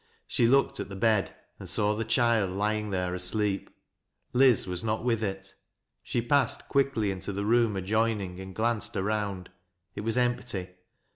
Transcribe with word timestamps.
She 0.25 0.47
looked 0.47 0.79
at 0.79 0.89
the 0.89 0.95
bed 0.95 1.35
and 1.59 1.69
saw 1.69 1.93
the 1.95 2.03
child 2.03 2.49
lying 2.49 2.89
there. 2.89 3.13
asleep. 3.13 3.69
Jlz 4.33 4.65
was 4.65 4.83
not 4.83 5.03
with 5.03 5.21
it. 5.23 5.53
She 6.01 6.23
passed 6.23 6.67
quickly 6.67 7.11
into 7.11 7.31
the 7.31 7.45
room 7.45 7.75
adjoining 7.77 8.39
and 8.39 8.55
glanced 8.55 8.95
around. 8.97 9.51
It 9.93 10.01
was 10.01 10.17
empty. 10.17 10.69